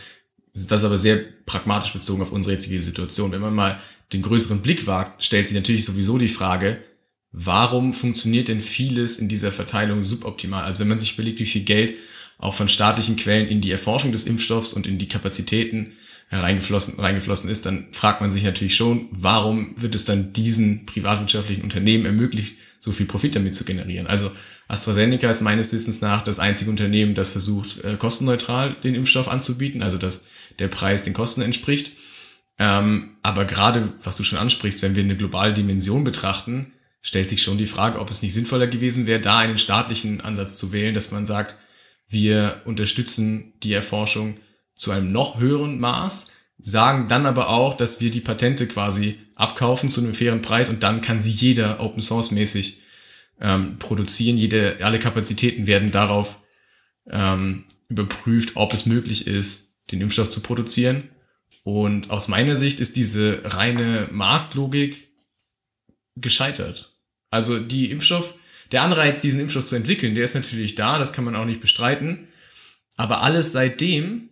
[0.52, 3.32] Das ist aber sehr pragmatisch bezogen auf unsere jetzige Situation.
[3.32, 3.80] Wenn man mal
[4.12, 6.82] den größeren Blick wagt, stellt sich natürlich sowieso die Frage,
[7.32, 10.64] warum funktioniert denn vieles in dieser Verteilung suboptimal?
[10.64, 11.94] Also wenn man sich überlegt, wie viel Geld
[12.38, 15.92] auch von staatlichen Quellen in die Erforschung des Impfstoffs und in die Kapazitäten
[16.30, 21.62] reingeflossen, reingeflossen ist, dann fragt man sich natürlich schon, warum wird es dann diesen privatwirtschaftlichen
[21.62, 24.06] Unternehmen ermöglicht, so viel Profit damit zu generieren?
[24.06, 24.30] Also
[24.68, 29.82] AstraZeneca ist meines Wissens nach das einzige Unternehmen, das versucht, äh, kostenneutral den Impfstoff anzubieten,
[29.82, 30.24] also dass
[30.58, 31.92] der Preis den Kosten entspricht.
[32.58, 37.42] Ähm, aber gerade, was du schon ansprichst, wenn wir eine globale Dimension betrachten, stellt sich
[37.42, 40.94] schon die Frage, ob es nicht sinnvoller gewesen wäre, da einen staatlichen Ansatz zu wählen,
[40.94, 41.56] dass man sagt,
[42.08, 44.38] wir unterstützen die Erforschung
[44.74, 46.26] zu einem noch höheren Maß,
[46.58, 50.82] sagen dann aber auch, dass wir die Patente quasi abkaufen zu einem fairen Preis und
[50.82, 52.80] dann kann sie jeder Open Source mäßig
[53.40, 54.36] ähm, produzieren.
[54.36, 56.40] Jede, alle Kapazitäten werden darauf
[57.08, 61.10] ähm, überprüft, ob es möglich ist, den Impfstoff zu produzieren.
[61.62, 65.07] Und aus meiner Sicht ist diese reine Marktlogik
[66.20, 66.94] gescheitert.
[67.30, 68.34] Also die Impfstoff,
[68.72, 71.60] der Anreiz, diesen Impfstoff zu entwickeln, der ist natürlich da, das kann man auch nicht
[71.60, 72.28] bestreiten.
[72.96, 74.28] Aber alles seitdem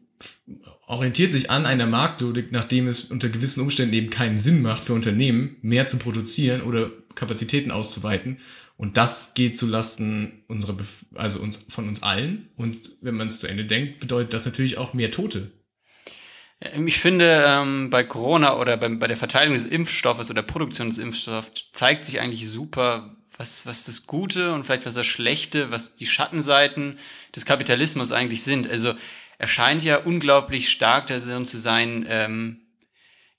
[0.87, 4.95] orientiert sich an einer Marktlogik, nachdem es unter gewissen Umständen eben keinen Sinn macht für
[4.95, 8.39] Unternehmen, mehr zu produzieren oder Kapazitäten auszuweiten.
[8.77, 10.77] Und das geht zulasten unserer,
[11.15, 12.49] also uns, von uns allen.
[12.57, 15.51] Und wenn man es zu Ende denkt, bedeutet das natürlich auch mehr Tote.
[16.61, 20.89] Ähm, ich finde, ähm, bei Corona oder bei, bei der Verteilung des Impfstoffes oder Produktion
[20.89, 25.71] des Impfstoffs zeigt sich eigentlich super, was, was das Gute und vielleicht was das Schlechte,
[25.71, 26.99] was die Schattenseiten
[27.35, 28.69] des Kapitalismus eigentlich sind.
[28.69, 28.95] Also
[29.39, 32.63] er scheint ja unglaublich stark darin zu sein, ähm,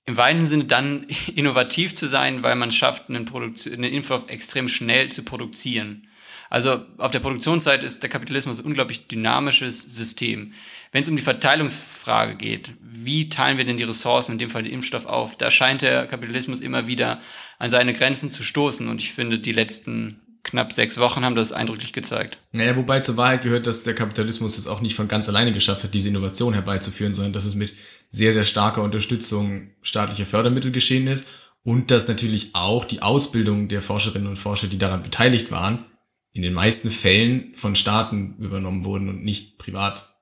[0.05, 5.11] im weiten Sinne dann innovativ zu sein, weil man schafft, einen, einen Impfstoff extrem schnell
[5.11, 6.07] zu produzieren.
[6.49, 10.53] Also auf der Produktionsseite ist der Kapitalismus ein unglaublich dynamisches System.
[10.91, 14.63] Wenn es um die Verteilungsfrage geht, wie teilen wir denn die Ressourcen, in dem Fall
[14.63, 17.19] den Impfstoff auf, da scheint der Kapitalismus immer wieder
[17.59, 18.87] an seine Grenzen zu stoßen.
[18.87, 22.39] Und ich finde, die letzten knapp sechs Wochen haben das eindrücklich gezeigt.
[22.51, 25.83] Naja, wobei zur Wahrheit gehört, dass der Kapitalismus es auch nicht von ganz alleine geschafft
[25.83, 27.73] hat, diese Innovation herbeizuführen, sondern dass es mit
[28.09, 31.27] sehr, sehr starker Unterstützung staatlicher Fördermittel geschehen ist
[31.63, 35.85] und dass natürlich auch die Ausbildung der Forscherinnen und Forscher, die daran beteiligt waren,
[36.31, 40.16] in den meisten Fällen von Staaten übernommen wurden und nicht privat.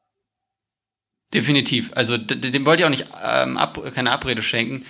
[1.35, 1.91] Definitiv.
[1.95, 4.85] Also dem wollte ich auch nicht ähm, ab, keine Abrede schenken.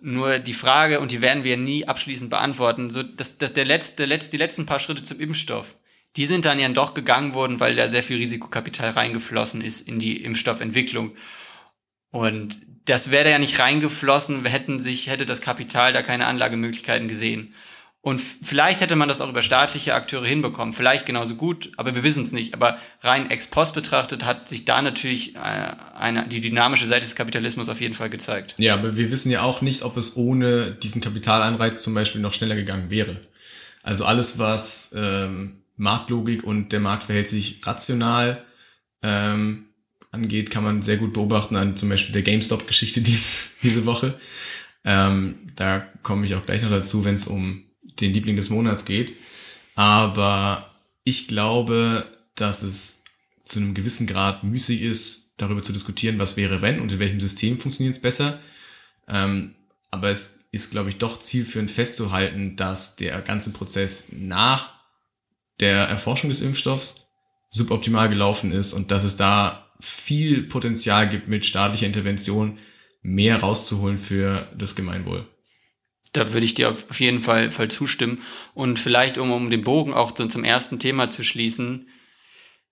[0.00, 4.06] Nur die Frage, und die werden wir nie abschließend beantworten, so dass, dass der letzte,
[4.06, 5.76] letzte, die letzten paar Schritte zum Impfstoff,
[6.16, 9.98] die sind dann ja doch gegangen worden, weil da sehr viel Risikokapital reingeflossen ist in
[9.98, 11.14] die Impfstoffentwicklung.
[12.10, 17.54] Und das wäre ja nicht reingeflossen, hätten sich, hätte das Kapital da keine Anlagemöglichkeiten gesehen.
[18.00, 22.04] Und vielleicht hätte man das auch über staatliche Akteure hinbekommen, vielleicht genauso gut, aber wir
[22.04, 22.54] wissen es nicht.
[22.54, 25.38] Aber rein ex post betrachtet hat sich da natürlich äh,
[25.98, 28.54] eine, die dynamische Seite des Kapitalismus auf jeden Fall gezeigt.
[28.58, 32.32] Ja, aber wir wissen ja auch nicht, ob es ohne diesen Kapitalanreiz zum Beispiel noch
[32.32, 33.20] schneller gegangen wäre.
[33.82, 38.42] Also alles, was ähm, Marktlogik und der Markt verhält sich rational
[39.02, 39.66] ähm,
[40.12, 44.18] angeht, kann man sehr gut beobachten an zum Beispiel der GameStop-Geschichte dies, diese Woche.
[44.84, 47.64] Ähm, da komme ich auch gleich noch dazu, wenn es um
[48.00, 49.16] den Liebling des Monats geht.
[49.74, 53.04] Aber ich glaube, dass es
[53.44, 57.20] zu einem gewissen Grad müßig ist, darüber zu diskutieren, was wäre, wenn und in welchem
[57.20, 58.38] System funktioniert es besser.
[59.08, 59.54] Ähm,
[59.90, 64.74] aber es ist, glaube ich, doch zielführend festzuhalten, dass der ganze Prozess nach
[65.60, 67.06] der Erforschung des Impfstoffs
[67.48, 72.58] suboptimal gelaufen ist und dass es da viel Potenzial gibt, mit staatlicher Intervention
[73.00, 75.26] mehr rauszuholen für das Gemeinwohl.
[76.12, 78.22] Da würde ich dir auf jeden Fall, Fall zustimmen.
[78.54, 81.88] Und vielleicht, um, um den Bogen auch zum, zum ersten Thema zu schließen,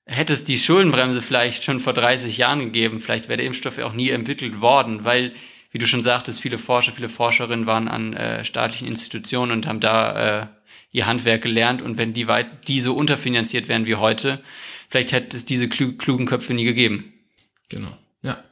[0.06, 3.86] hätte es die Schuldenbremse vielleicht schon vor 30 Jahren gegeben, vielleicht wäre der Impfstoff ja
[3.86, 5.32] auch nie entwickelt worden, weil,
[5.72, 9.80] wie du schon sagtest, viele Forscher, viele Forscherinnen waren an äh, staatlichen Institutionen und haben
[9.80, 10.46] da äh,
[10.92, 11.82] ihr Handwerk gelernt.
[11.82, 14.40] Und wenn die, weit, die so unterfinanziert wären wie heute,
[14.88, 17.12] vielleicht hätte es diese klugen Köpfe nie gegeben.
[17.68, 18.42] Genau, ja.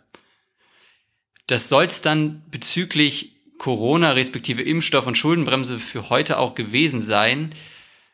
[1.47, 7.55] Das soll es dann bezüglich Corona respektive Impfstoff und Schuldenbremse für heute auch gewesen sein.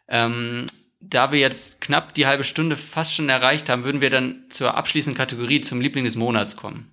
[0.08, 0.66] Ähm,
[1.00, 4.76] da wir jetzt knapp die halbe Stunde fast schon erreicht haben, würden wir dann zur
[4.76, 6.90] abschließenden Kategorie zum Liebling des Monats kommen.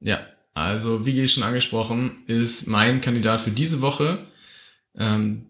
[0.00, 4.26] Ja, also wie schon angesprochen, ist mein Kandidat für diese Woche
[4.96, 5.46] ähm,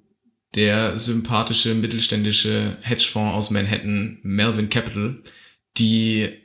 [0.54, 5.20] der sympathische mittelständische Hedgefonds aus Manhattan, Melvin Capital,
[5.76, 6.40] die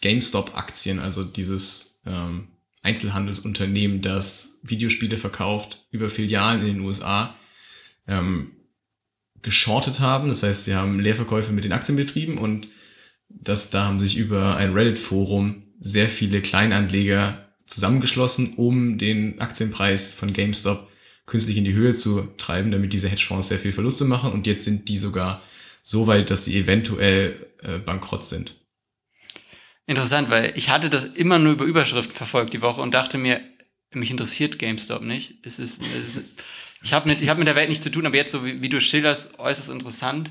[0.00, 2.48] GameStop-Aktien, also dieses ähm,
[2.82, 7.34] Einzelhandelsunternehmen, das Videospiele verkauft, über Filialen in den USA,
[8.06, 8.52] ähm,
[9.42, 10.28] geschortet haben.
[10.28, 12.68] Das heißt, sie haben Leerverkäufe mit den Aktien betrieben und
[13.28, 20.32] das, da haben sich über ein Reddit-Forum sehr viele Kleinanleger zusammengeschlossen, um den Aktienpreis von
[20.32, 20.88] GameStop
[21.26, 24.32] künstlich in die Höhe zu treiben, damit diese Hedgefonds sehr viel Verluste machen.
[24.32, 25.42] Und jetzt sind die sogar
[25.82, 28.57] so weit, dass sie eventuell äh, bankrott sind.
[29.88, 33.40] Interessant, weil ich hatte das immer nur über Überschrift verfolgt die Woche und dachte mir,
[33.90, 35.36] mich interessiert GameStop nicht.
[35.46, 36.24] Es ist, es ist
[36.82, 38.68] ich habe mit, hab mit der Welt nichts zu tun, aber jetzt so wie, wie
[38.68, 40.30] du schilderst, äußerst interessant.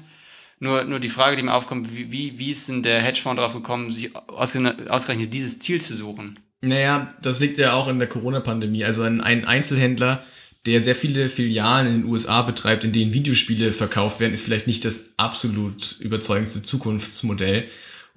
[0.59, 3.53] Nur, nur die Frage, die mir aufkommt, wie, wie, wie ist denn der Hedgefonds darauf
[3.53, 6.39] gekommen, sich ausgerechnet dieses Ziel zu suchen?
[6.61, 8.83] Naja, das liegt ja auch in der Corona-Pandemie.
[8.83, 10.23] Also ein, ein Einzelhändler,
[10.67, 14.67] der sehr viele Filialen in den USA betreibt, in denen Videospiele verkauft werden, ist vielleicht
[14.67, 17.67] nicht das absolut überzeugendste Zukunftsmodell.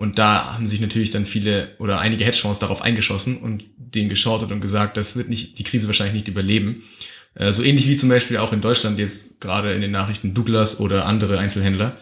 [0.00, 4.50] Und da haben sich natürlich dann viele oder einige Hedgefonds darauf eingeschossen und den geschortet
[4.50, 6.82] und gesagt, das wird nicht, die Krise wahrscheinlich nicht überleben.
[7.34, 10.80] Äh, so ähnlich wie zum Beispiel auch in Deutschland jetzt gerade in den Nachrichten Douglas
[10.80, 11.98] oder andere Einzelhändler,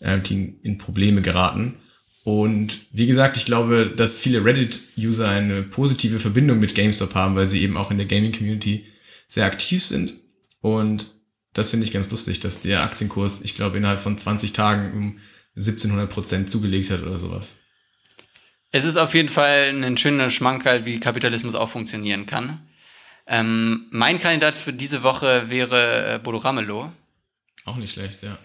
[0.00, 1.74] äh, die in Probleme geraten.
[2.22, 7.46] Und wie gesagt, ich glaube, dass viele Reddit-User eine positive Verbindung mit GameStop haben, weil
[7.46, 8.86] sie eben auch in der Gaming-Community
[9.28, 10.14] sehr aktiv sind.
[10.62, 11.08] Und
[11.52, 15.18] das finde ich ganz lustig, dass der Aktienkurs, ich glaube, innerhalb von 20 Tagen um
[15.56, 17.56] 1700 Prozent zugelegt hat oder sowas.
[18.72, 22.60] Es ist auf jeden Fall ein schöner Schmankerl, wie Kapitalismus auch funktionieren kann.
[23.26, 26.92] Ähm, mein Kandidat für diese Woche wäre äh, Bodo Ramelow.
[27.64, 28.36] Auch nicht schlecht, ja.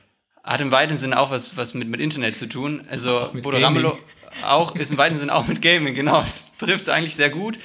[0.43, 2.85] Hat im weiten Sinne auch was, was mit, mit Internet zu tun.
[2.89, 3.97] Also Bodo Ramelow
[4.43, 6.21] auch, ist im weiten Sinne auch mit Gaming, genau.
[6.21, 7.57] Es trifft es eigentlich sehr gut.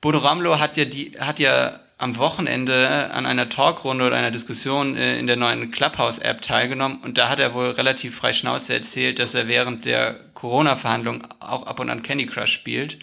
[0.00, 4.96] Bodo Ramelow hat ja die, hat ja am Wochenende an einer Talkrunde oder einer Diskussion
[4.96, 9.20] äh, in der neuen Clubhouse-App teilgenommen und da hat er wohl relativ frei Schnauze erzählt,
[9.20, 12.98] dass er während der Corona-Verhandlungen auch ab und an Candy Crush spielt.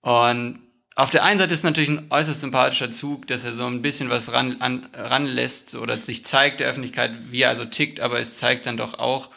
[0.00, 0.60] Und
[0.96, 4.10] auf der einen Seite ist natürlich ein äußerst sympathischer Zug, dass er so ein bisschen
[4.10, 8.38] was ran, an, ranlässt oder sich zeigt der Öffentlichkeit, wie er also tickt, aber es
[8.38, 9.30] zeigt dann doch auch,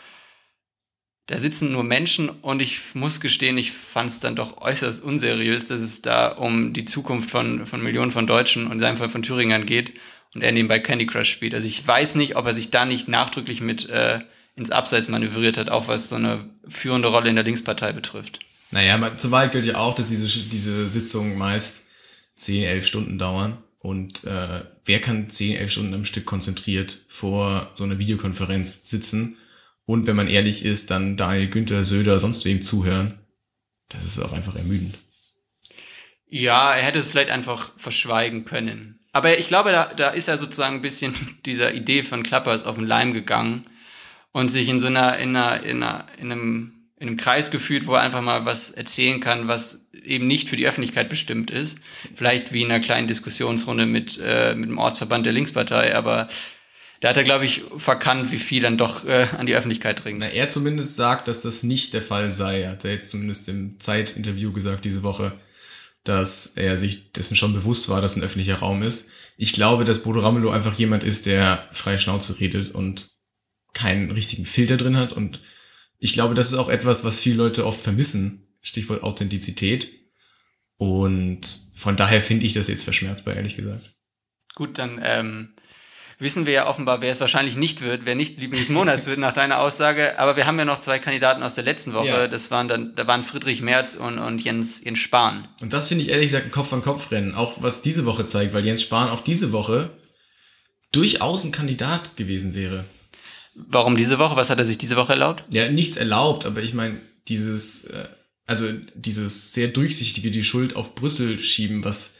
[1.32, 5.65] da sitzen nur Menschen und ich muss gestehen, ich fand es dann doch äußerst unseriös,
[5.65, 9.08] dass es da um die Zukunft von, von Millionen von Deutschen und in seinem Fall
[9.08, 9.94] von Thüringern geht
[10.36, 11.54] und er nebenbei Candy Crush spielt.
[11.54, 14.20] Also ich weiß nicht, ob er sich da nicht nachdrücklich mit äh,
[14.58, 18.39] ins Abseits manövriert hat, auch was so eine führende Rolle in der Linkspartei betrifft.
[18.72, 21.86] Naja, zur Wahrheit gehört ja auch, dass diese, diese Sitzungen meist
[22.36, 23.58] 10, 11 Stunden dauern.
[23.82, 29.38] Und äh, wer kann 10, 11 Stunden am Stück konzentriert vor so einer Videokonferenz sitzen?
[29.86, 33.20] Und wenn man ehrlich ist, dann Daniel Günther, Söder, sonst wem zuhören.
[33.89, 34.98] Das ist auch einfach ermüdend.
[36.28, 39.00] Ja, er hätte es vielleicht einfach verschweigen können.
[39.12, 41.13] Aber ich glaube, da, da ist er sozusagen ein bisschen
[41.46, 43.65] dieser Idee von Klappers auf den Leim gegangen
[44.32, 47.88] und sich in so einer, in einer, in einer, in einem in einem Kreis gefühlt,
[47.88, 51.80] wo er einfach mal was erzählen kann, was eben nicht für die Öffentlichkeit bestimmt ist.
[52.13, 56.28] Vielleicht wie in einer kleinen Diskussionsrunde mit, äh, mit dem Ortsverband der Linkspartei, aber
[57.01, 60.19] da hat er, glaube ich, verkannt, wie viel dann doch äh, an die Öffentlichkeit dringt.
[60.19, 62.67] Na, er zumindest sagt, dass das nicht der Fall sei.
[62.67, 65.33] Hat er jetzt zumindest im Zeitinterview gesagt diese Woche,
[66.03, 69.09] dass er sich dessen schon bewusst war, dass ein öffentlicher Raum ist.
[69.35, 73.09] Ich glaube, dass Bodo Ramelow einfach jemand ist, der frei Schnauze redet und
[73.73, 75.41] keinen richtigen Filter drin hat und
[76.03, 78.47] ich glaube, das ist auch etwas, was viele Leute oft vermissen.
[78.59, 79.87] Stichwort Authentizität.
[80.77, 81.41] Und
[81.75, 83.93] von daher finde ich das jetzt verschmerzbar, ehrlich gesagt.
[84.55, 85.53] Gut, dann ähm,
[86.21, 89.19] wissen wir ja offenbar, wer es wahrscheinlich nicht wird, wer nicht Liebling des Monats wird,
[89.19, 90.17] nach deiner Aussage.
[90.19, 92.07] Aber wir haben ja noch zwei Kandidaten aus der letzten Woche.
[92.07, 92.27] Ja.
[92.27, 95.47] Das waren dann, da waren Friedrich Merz und, und Jens, Jens Spahn.
[95.62, 97.36] Und das finde ich ehrlich gesagt ein Kopf-an-Kopf-Rennen.
[97.36, 99.97] Auch was diese Woche zeigt, weil Jens Spahn auch diese Woche
[100.91, 102.86] durchaus ein Kandidat gewesen wäre.
[103.53, 104.36] Warum diese Woche?
[104.36, 105.43] Was hat er sich diese Woche erlaubt?
[105.53, 106.95] Ja, nichts erlaubt, aber ich meine,
[107.27, 108.05] dieses, äh,
[108.45, 112.15] also dieses sehr durchsichtige, die Schuld auf Brüssel schieben, was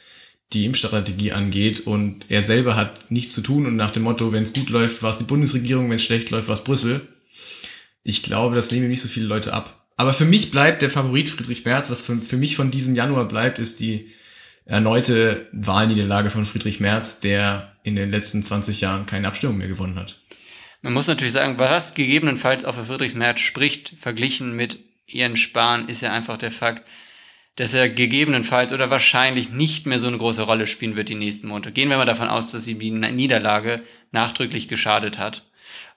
[0.54, 1.80] die Impfstrategie angeht.
[1.80, 5.02] Und er selber hat nichts zu tun und nach dem Motto, wenn es gut läuft,
[5.02, 7.08] war es die Bundesregierung, wenn es schlecht läuft, war es Brüssel.
[8.04, 9.86] Ich glaube, das nehmen nicht so viele Leute ab.
[9.96, 11.90] Aber für mich bleibt der Favorit Friedrich Merz.
[11.90, 14.10] Was für, für mich von diesem Januar bleibt, ist die
[14.64, 19.96] erneute Wahlniederlage von Friedrich Merz, der in den letzten 20 Jahren keine Abstimmung mehr gewonnen
[19.96, 20.18] hat.
[20.82, 25.88] Man muss natürlich sagen, was gegebenenfalls auch für Friedrichs Merz spricht, verglichen mit Ihren Spahn,
[25.88, 26.88] ist ja einfach der Fakt,
[27.56, 31.48] dass er gegebenenfalls oder wahrscheinlich nicht mehr so eine große Rolle spielen wird die nächsten
[31.48, 31.72] Monate.
[31.72, 35.44] Gehen wir mal davon aus, dass sie die Niederlage nachdrücklich geschadet hat.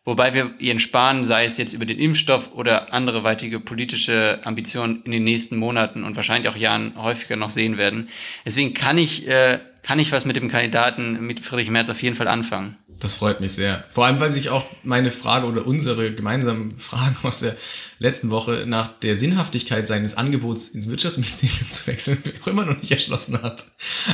[0.03, 5.01] Wobei wir ihren Spahn, sei es jetzt über den Impfstoff oder andere weitere politische Ambitionen
[5.03, 8.09] in den nächsten Monaten und wahrscheinlich auch Jahren häufiger noch sehen werden.
[8.45, 12.15] Deswegen kann ich, äh, kann ich was mit dem Kandidaten, mit Friedrich Merz auf jeden
[12.15, 12.77] Fall anfangen.
[12.99, 13.83] Das freut mich sehr.
[13.89, 17.55] Vor allem, weil sich auch meine Frage oder unsere gemeinsamen Fragen aus der
[17.99, 22.91] letzten Woche nach der Sinnhaftigkeit seines Angebots ins Wirtschaftsministerium zu wechseln auch immer noch nicht
[22.91, 23.65] erschlossen hat.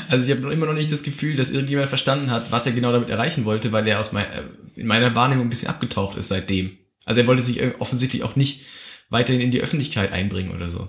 [0.10, 2.92] Also ich habe immer noch nicht das Gefühl, dass irgendjemand verstanden hat, was er genau
[2.92, 4.44] damit erreichen wollte, weil er aus mein, äh,
[4.76, 6.78] in meiner Wahrnehmung ein bisschen abgetaucht ist seitdem.
[7.06, 8.62] Also er wollte sich offensichtlich auch nicht
[9.10, 10.88] weiterhin in die Öffentlichkeit einbringen oder so.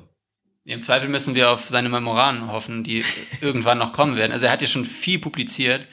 [0.64, 3.04] Im Zweifel müssen wir auf seine Memoiren hoffen, die
[3.40, 4.32] irgendwann noch kommen werden.
[4.32, 5.86] Also er hat ja schon viel publiziert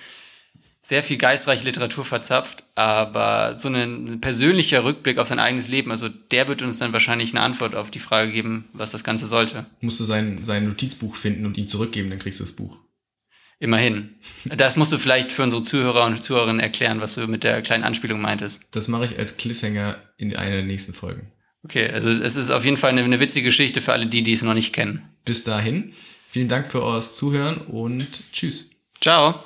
[0.82, 6.08] sehr viel geistreiche Literatur verzapft, aber so ein persönlicher Rückblick auf sein eigenes Leben, also
[6.10, 9.66] der wird uns dann wahrscheinlich eine Antwort auf die Frage geben, was das Ganze sollte.
[9.82, 12.78] Musst du sein, sein Notizbuch finden und ihm zurückgeben, dann kriegst du das Buch.
[13.60, 14.16] Immerhin.
[14.46, 17.84] Das musst du vielleicht für unsere Zuhörer und Zuhörerinnen erklären, was du mit der kleinen
[17.84, 18.68] Anspielung meintest.
[18.72, 21.32] Das mache ich als Cliffhanger in einer der nächsten Folgen.
[21.64, 24.32] Okay, also es ist auf jeden Fall eine, eine witzige Geschichte für alle die, die
[24.32, 25.02] es noch nicht kennen.
[25.26, 25.94] Bis dahin,
[26.28, 28.72] vielen Dank für euer Zuhören und tschüss.
[29.02, 29.44] Ciao.